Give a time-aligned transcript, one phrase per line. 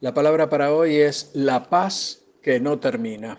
[0.00, 3.36] La palabra para hoy es la paz que no termina.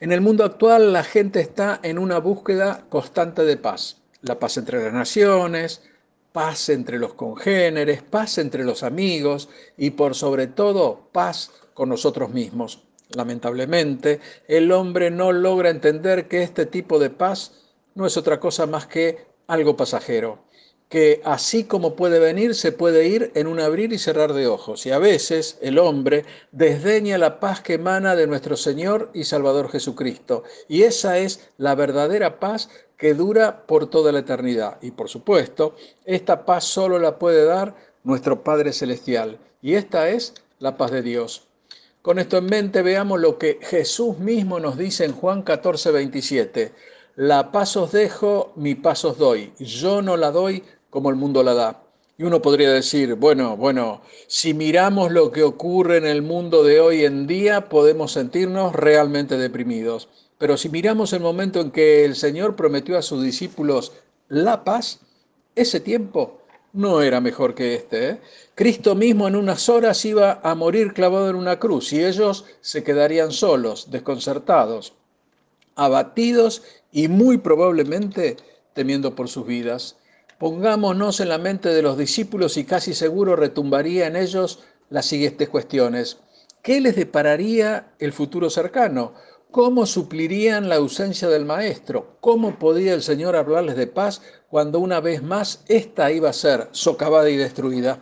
[0.00, 3.98] En el mundo actual la gente está en una búsqueda constante de paz.
[4.22, 5.82] La paz entre las naciones,
[6.32, 12.30] paz entre los congéneres, paz entre los amigos y por sobre todo paz con nosotros
[12.30, 12.82] mismos.
[13.10, 14.18] Lamentablemente,
[14.48, 17.52] el hombre no logra entender que este tipo de paz
[17.94, 20.47] no es otra cosa más que algo pasajero
[20.88, 24.86] que así como puede venir, se puede ir en un abrir y cerrar de ojos.
[24.86, 29.70] Y a veces el hombre desdeña la paz que emana de nuestro Señor y Salvador
[29.70, 30.44] Jesucristo.
[30.66, 34.78] Y esa es la verdadera paz que dura por toda la eternidad.
[34.80, 39.38] Y por supuesto, esta paz solo la puede dar nuestro Padre Celestial.
[39.60, 41.44] Y esta es la paz de Dios.
[42.00, 46.72] Con esto en mente veamos lo que Jesús mismo nos dice en Juan 14, 27.
[47.16, 49.52] La paz os dejo, mi paz os doy.
[49.58, 51.82] Yo no la doy como el mundo la da.
[52.16, 56.80] Y uno podría decir, bueno, bueno, si miramos lo que ocurre en el mundo de
[56.80, 60.08] hoy en día, podemos sentirnos realmente deprimidos.
[60.36, 63.92] Pero si miramos el momento en que el Señor prometió a sus discípulos
[64.28, 65.00] la paz,
[65.54, 66.38] ese tiempo
[66.72, 68.08] no era mejor que este.
[68.08, 68.20] ¿eh?
[68.54, 72.82] Cristo mismo en unas horas iba a morir clavado en una cruz y ellos se
[72.82, 74.92] quedarían solos, desconcertados,
[75.74, 76.62] abatidos
[76.92, 78.36] y muy probablemente
[78.74, 79.96] temiendo por sus vidas.
[80.38, 85.48] Pongámonos en la mente de los discípulos y casi seguro retumbaría en ellos las siguientes
[85.48, 86.18] cuestiones.
[86.62, 89.14] ¿Qué les depararía el futuro cercano?
[89.50, 92.18] ¿Cómo suplirían la ausencia del Maestro?
[92.20, 96.68] ¿Cómo podía el Señor hablarles de paz cuando una vez más ésta iba a ser
[96.70, 97.98] socavada y destruida?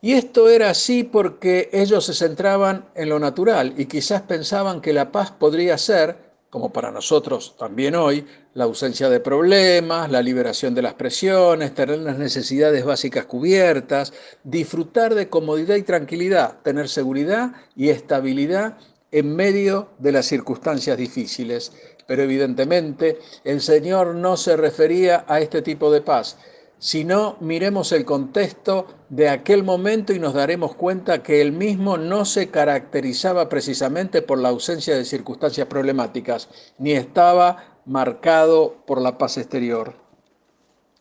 [0.00, 4.92] Y esto era así porque ellos se centraban en lo natural y quizás pensaban que
[4.92, 6.23] la paz podría ser
[6.54, 8.24] como para nosotros también hoy,
[8.54, 14.12] la ausencia de problemas, la liberación de las presiones, tener las necesidades básicas cubiertas,
[14.44, 18.78] disfrutar de comodidad y tranquilidad, tener seguridad y estabilidad
[19.10, 21.72] en medio de las circunstancias difíciles.
[22.06, 26.38] Pero evidentemente el Señor no se refería a este tipo de paz,
[26.84, 32.26] sino miremos el contexto de aquel momento y nos daremos cuenta que él mismo no
[32.26, 39.38] se caracterizaba precisamente por la ausencia de circunstancias problemáticas, ni estaba marcado por la paz
[39.38, 39.94] exterior.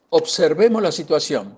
[0.07, 1.57] Observemos la situación.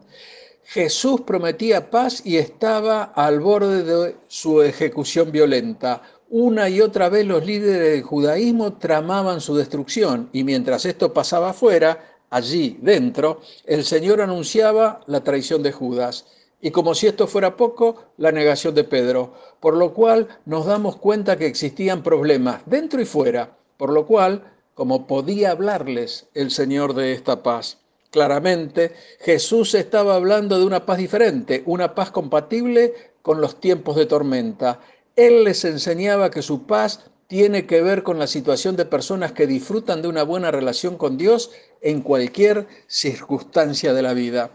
[0.64, 6.02] Jesús prometía paz y estaba al borde de su ejecución violenta.
[6.32, 11.52] Una y otra vez los líderes del judaísmo tramaban su destrucción y mientras esto pasaba
[11.52, 16.26] afuera, allí dentro, el Señor anunciaba la traición de Judas
[16.62, 20.98] y como si esto fuera poco, la negación de Pedro, por lo cual nos damos
[20.98, 26.94] cuenta que existían problemas dentro y fuera, por lo cual, como podía hablarles el Señor
[26.94, 27.78] de esta paz.
[28.12, 34.08] Claramente, Jesús estaba hablando de una paz diferente, una paz compatible con los tiempos de
[34.08, 34.82] tormenta.
[35.16, 39.48] Él les enseñaba que su paz tiene que ver con la situación de personas que
[39.48, 44.52] disfrutan de una buena relación con Dios en cualquier circunstancia de la vida.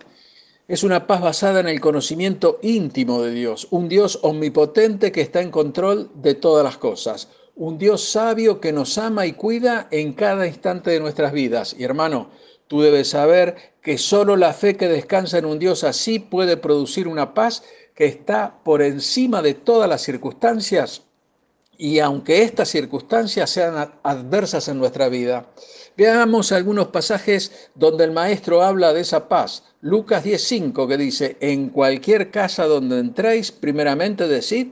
[0.68, 5.40] Es una paz basada en el conocimiento íntimo de Dios, un Dios omnipotente que está
[5.40, 10.12] en control de todas las cosas, un Dios sabio que nos ama y cuida en
[10.12, 11.74] cada instante de nuestras vidas.
[11.76, 12.30] Y hermano,
[12.68, 17.08] tú debes saber que solo la fe que descansa en un Dios así puede producir
[17.08, 17.64] una paz
[17.96, 21.02] que está por encima de todas las circunstancias
[21.80, 25.46] y aunque estas circunstancias sean adversas en nuestra vida.
[25.96, 29.64] Veamos algunos pasajes donde el maestro habla de esa paz.
[29.80, 34.68] Lucas 10.5 que dice, en cualquier casa donde entréis, primeramente decid,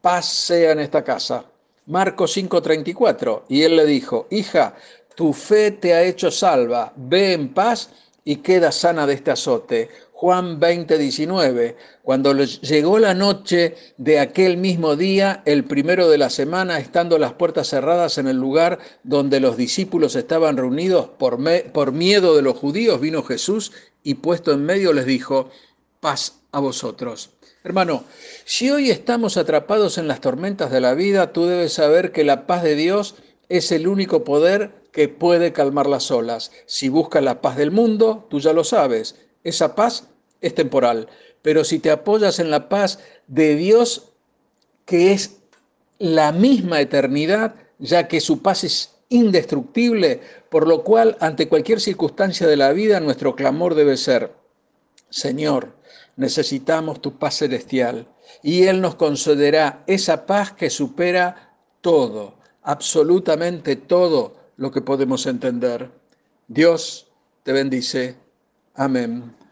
[0.00, 1.44] paz sea en esta casa.
[1.86, 4.76] Marcos 5.34, y él le dijo, hija,
[5.16, 7.90] tu fe te ha hecho salva, ve en paz
[8.24, 9.88] y queda sana de este azote.
[10.18, 16.30] Juan 20, 19, cuando llegó la noche de aquel mismo día, el primero de la
[16.30, 21.38] semana, estando las puertas cerradas en el lugar donde los discípulos estaban reunidos por,
[21.70, 23.72] por miedo de los judíos, vino Jesús
[24.02, 25.50] y puesto en medio les dijo,
[26.00, 27.32] paz a vosotros.
[27.62, 28.04] Hermano,
[28.46, 32.46] si hoy estamos atrapados en las tormentas de la vida, tú debes saber que la
[32.46, 33.16] paz de Dios
[33.50, 36.52] es el único poder que puede calmar las olas.
[36.64, 40.08] Si buscas la paz del mundo, tú ya lo sabes, esa paz
[40.40, 41.08] es temporal,
[41.42, 44.12] pero si te apoyas en la paz de Dios,
[44.84, 45.38] que es
[45.98, 52.46] la misma eternidad, ya que su paz es indestructible, por lo cual ante cualquier circunstancia
[52.46, 54.32] de la vida nuestro clamor debe ser,
[55.10, 55.76] Señor,
[56.16, 58.08] necesitamos tu paz celestial,
[58.42, 65.90] y Él nos concederá esa paz que supera todo, absolutamente todo lo que podemos entender.
[66.48, 67.06] Dios
[67.42, 68.16] te bendice.
[68.74, 69.35] Amén.